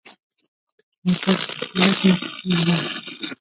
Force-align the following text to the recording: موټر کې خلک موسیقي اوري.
موټر 1.05 1.33
کې 1.41 1.45
خلک 1.57 1.69
موسیقي 1.77 2.11
اوري. 2.49 2.73